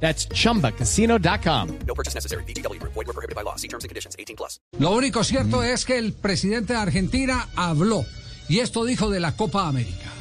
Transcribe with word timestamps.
That's 0.00 0.28
chumbacasino.com. 0.28 1.68
No 1.86 1.94
purchase 1.94 2.14
necessary. 2.14 2.44
BGW. 2.44 2.80
Void 2.82 3.06
were 3.06 3.12
prohibited 3.12 3.34
by 3.34 3.42
law. 3.42 3.56
See 3.56 3.68
terms 3.68 3.84
and 3.84 3.88
conditions. 3.88 4.14
18 4.18 4.36
plus. 4.36 4.60
Lo 4.78 4.92
único 4.92 5.24
cierto 5.24 5.62
es 5.62 5.84
que 5.84 5.98
el 5.98 6.12
presidente 6.12 6.74
de 6.74 6.78
Argentina 6.78 7.48
habló 7.56 8.04
y 8.48 8.60
esto 8.60 8.84
dijo 8.84 9.10
de 9.10 9.20
la 9.20 9.32
Copa 9.36 9.66
América. 9.66 10.12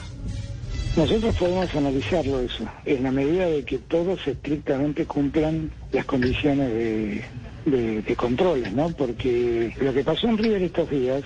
Nosotros 0.96 1.36
podemos 1.36 1.76
analizarlo 1.76 2.40
eso, 2.40 2.66
en 2.86 3.04
la 3.04 3.12
medida 3.12 3.46
de 3.48 3.66
que 3.66 3.80
todos 3.80 4.26
estrictamente 4.26 5.06
cumplan 5.06 5.70
las 5.92 6.06
condiciones 6.06 6.70
de, 6.70 7.26
de, 7.66 8.02
de 8.02 8.16
controles, 8.16 8.72
¿no? 8.72 8.90
Porque 8.92 9.76
lo 9.82 9.94
que 9.94 10.06
pasó 10.06 10.28
en 10.30 10.38
River 10.38 10.64
estos 10.64 10.90
días 10.90 11.24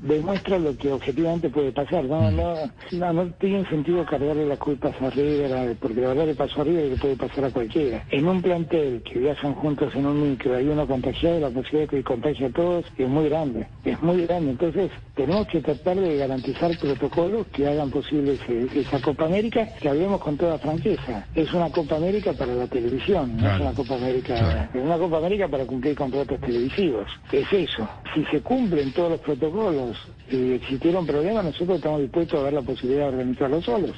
demuestra 0.00 0.58
lo 0.58 0.76
que 0.76 0.92
objetivamente 0.92 1.48
puede 1.50 1.72
pasar. 1.72 2.04
No, 2.04 2.30
no, 2.30 2.70
no, 2.92 3.12
no 3.12 3.26
tiene 3.34 3.64
sentido 3.68 4.04
cargarle 4.04 4.46
las 4.46 4.58
culpas 4.58 4.94
a 5.00 5.10
River, 5.10 5.76
porque 5.80 6.00
la 6.00 6.08
verdad 6.08 6.26
le 6.26 6.34
pasó 6.34 6.60
a 6.62 6.64
River 6.64 6.86
y 6.86 6.90
le 6.90 6.96
puede 6.96 7.16
pasar 7.16 7.44
a 7.44 7.50
cualquiera. 7.50 8.04
En 8.10 8.26
un 8.26 8.42
plantel 8.42 9.02
que 9.02 9.18
viajan 9.18 9.54
juntos 9.54 9.94
en 9.94 10.06
un 10.06 10.30
micro, 10.30 10.54
hay 10.56 10.66
uno 10.68 10.86
contagiado, 10.86 11.40
la 11.40 11.50
posibilidad 11.50 11.90
de 11.90 11.96
que 11.98 12.02
contagie 12.04 12.46
a 12.46 12.50
todos 12.50 12.84
es 12.96 13.08
muy 13.08 13.28
grande, 13.28 13.66
es 13.84 14.00
muy 14.02 14.26
grande. 14.26 14.50
Entonces, 14.52 14.90
tenemos 15.14 15.46
que 15.48 15.60
tratar 15.60 15.98
de 15.98 16.16
garantizar 16.16 16.74
protocolos 16.78 17.46
que 17.48 17.66
hagan 17.66 17.90
posible 17.90 18.38
ese- 18.42 18.80
esa 18.80 19.00
Copa 19.00 19.26
América, 19.26 19.68
que 19.80 19.88
hablemos 19.88 20.20
con 20.20 20.36
toda 20.36 20.58
franqueza. 20.58 21.26
Es 21.34 21.52
una 21.52 21.70
Copa 21.70 21.96
América 21.96 22.32
para 22.32 22.54
la 22.54 22.66
televisión, 22.66 23.40
no 23.40 23.48
es 23.54 23.60
una 23.60 23.74
Copa 23.74 23.96
América, 23.96 24.70
es 24.72 24.82
una 24.82 24.96
Copa 24.98 25.18
América 25.18 25.48
para 25.48 25.66
cumplir 25.66 25.94
contratos 25.94 26.40
televisivos. 26.40 27.06
Es 27.32 27.52
eso. 27.52 27.88
Si 28.14 28.24
se 28.26 28.40
cumplen 28.40 28.92
todos 28.92 29.10
los 29.12 29.20
protocolos 29.20 29.89
y 30.30 30.52
existiera 30.52 31.00
un 31.00 31.06
problema, 31.06 31.42
nosotros 31.42 31.76
estamos 31.78 32.00
dispuestos 32.00 32.40
a 32.40 32.44
ver 32.44 32.52
la 32.54 32.62
posibilidad 32.62 33.02
de 33.02 33.08
organizarlo 33.08 33.62
solos. 33.62 33.96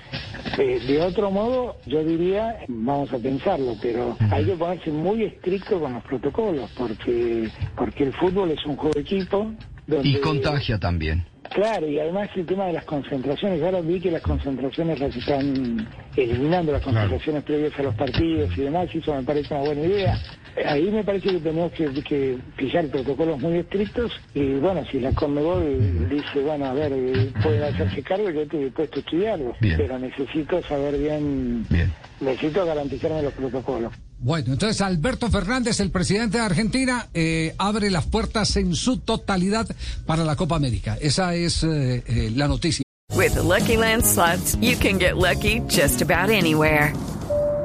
Eh, 0.59 0.81
de 0.87 1.01
otro 1.01 1.31
modo, 1.31 1.77
yo 1.87 2.05
diría, 2.05 2.59
vamos 2.69 3.13
a 3.13 3.19
pensarlo, 3.19 3.77
pero 3.81 4.17
hay 4.31 4.45
que 4.45 4.53
ponerse 4.53 4.91
muy 4.91 5.25
estricto 5.25 5.81
con 5.81 5.95
los 5.95 6.05
protocolos, 6.05 6.71
porque, 6.77 7.49
porque 7.77 8.05
el 8.05 8.13
fútbol 8.15 8.51
es 8.51 8.65
un 8.67 8.77
juego 8.77 8.95
de 8.95 9.01
equipo. 9.01 9.53
Donde, 9.87 10.09
Y 10.09 10.21
contagia 10.21 10.79
también. 10.79 11.27
Claro, 11.55 11.87
y 11.87 11.99
además 11.99 12.31
el 12.35 12.47
tema 12.47 12.67
de 12.67 12.73
las 12.73 12.85
concentraciones, 12.85 13.63
ahora 13.63 13.81
vi 13.81 14.01
que 14.01 14.11
las 14.11 14.23
concentraciones 14.23 14.99
las 14.99 15.15
están 15.15 15.87
eliminando, 16.17 16.73
las 16.73 16.83
concentraciones 16.83 17.43
previas 17.45 17.79
a 17.79 17.83
los 17.83 17.95
partidos 17.95 18.57
y 18.57 18.63
demás, 18.63 18.89
y 18.95 18.99
eso 18.99 19.15
me 19.15 19.23
parece 19.23 19.53
una 19.55 19.63
buena 19.65 19.83
idea. 19.83 20.19
Eh, 20.57 20.65
Ahí 20.67 20.91
me 20.91 21.03
parece 21.05 21.31
que 21.31 21.39
tenemos 21.41 21.73
que, 21.73 21.89
que 22.03 22.39
fijar 22.57 22.87
protocolos 22.89 23.39
muy 23.41 23.59
estrictos 23.59 24.13
y 24.35 24.55
bueno, 24.55 24.85
si 24.91 25.01
la 25.01 25.13
Conmebol 25.13 26.09
dice, 26.11 26.41
bueno, 26.41 26.67
a 26.67 26.75
ver, 26.75 26.93
eh, 26.95 27.31
pueden 27.43 27.63
hacerse 27.63 28.03
cargo, 28.03 28.31
yo 28.31 28.43
estoy 28.43 28.65
dispuesto 28.65 28.97
a 28.97 29.01
estudiarlo, 29.01 29.55
Bien. 29.61 29.77
pero 29.79 29.99
necesito 29.99 30.63
saber 30.63 30.99
bien, 30.99 31.67
Bien. 31.71 31.93
necesito 32.21 32.65
garantizarme 32.67 33.23
los 33.23 33.33
protocolos. 33.35 33.93
Bueno, 34.23 34.53
entonces 34.53 34.81
Alberto 34.81 35.29
Fernández, 35.29 35.81
el 35.81 35.91
presidente 35.91 36.39
de 36.39 36.45
Argentina, 36.45 37.09
eh, 37.13 37.57
abre 37.59 37.91
las 37.91 38.07
puertas 38.07 38.57
en 38.57 38.77
su 38.77 38.99
totalidad 38.99 39.67
para 40.07 40.25
la 40.25 40.37
Copa 40.37 40.55
América. 40.55 40.97
Esa 41.01 41.35
es 41.35 41.65
eh, 41.65 42.05
eh, 42.07 42.31
la 42.35 42.47
noticia. 42.47 42.85
With 43.17 43.35
the 43.35 43.43
Lucky 43.43 43.77
Land 43.77 44.05
slots, 44.05 44.57
you 44.61 44.77
can 44.77 44.99
get 44.99 45.17
lucky 45.17 45.61
just 45.67 46.03
about 46.03 46.31
anywhere. 46.31 46.95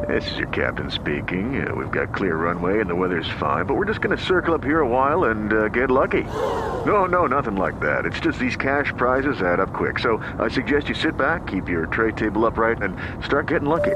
This 0.08 0.26
is 0.32 0.38
your 0.38 0.48
captain 0.48 0.90
speaking. 0.90 1.68
Uh, 1.68 1.76
we've 1.76 1.92
got 1.92 2.16
clear 2.16 2.36
runway 2.36 2.82
and 2.82 2.90
the 2.90 2.96
weather's 2.96 3.30
fine, 3.40 3.66
but 3.66 3.76
we're 3.76 3.86
just 3.86 4.02
going 4.02 4.18
to 4.18 4.24
circle 4.24 4.56
up 4.56 4.64
here 4.64 4.80
a 4.80 4.88
while 4.88 5.26
and 5.26 5.54
uh, 5.54 5.68
get 5.68 5.92
lucky. 5.92 6.24
No, 6.86 7.06
no, 7.06 7.28
nothing 7.28 7.56
like 7.56 7.80
that. 7.82 8.06
It's 8.06 8.20
just 8.20 8.40
these 8.40 8.56
cash 8.56 8.94
prizes 8.98 9.42
add 9.42 9.60
up 9.60 9.74
quick. 9.74 10.00
So 10.00 10.24
I 10.40 10.48
suggest 10.48 10.90
you 10.90 10.96
sit 10.96 11.18
back, 11.18 11.46
keep 11.46 11.70
your 11.70 11.86
tray 11.88 12.14
table 12.14 12.46
upright, 12.46 12.82
and 12.82 12.96
start 13.24 13.48
getting 13.48 13.70
lucky. 13.70 13.96